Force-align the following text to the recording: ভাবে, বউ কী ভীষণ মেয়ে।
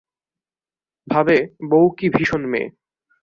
ভাবে, 1.07 1.37
বউ 1.69 1.85
কী 1.97 2.07
ভীষণ 2.09 2.41
মেয়ে। 2.45 2.67